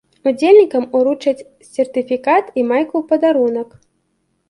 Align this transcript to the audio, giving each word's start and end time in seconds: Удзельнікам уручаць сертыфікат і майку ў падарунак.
Удзельнікам 0.29 0.87
уручаць 0.99 1.45
сертыфікат 1.73 2.45
і 2.61 2.67
майку 2.73 2.93
ў 2.99 3.03
падарунак. 3.15 3.69